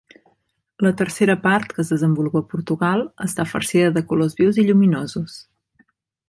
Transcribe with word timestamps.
La 0.85 0.91
tercera 1.01 1.35
part, 1.43 1.75
que 1.75 1.83
es 1.83 1.91
desenvolupa 1.93 2.41
a 2.45 2.47
Portugal, 2.55 3.05
està 3.27 3.45
farcida 3.53 3.93
de 3.99 4.07
colors 4.13 4.35
vius 4.41 4.59
i 4.65 4.67
lluminosos. 4.71 5.37